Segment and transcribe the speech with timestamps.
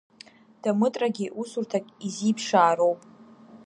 [0.63, 2.99] Дамытрагьы усурҭак изиԥшаароуп.